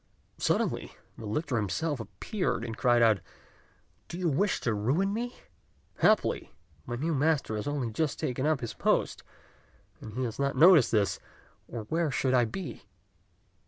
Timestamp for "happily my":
5.99-6.95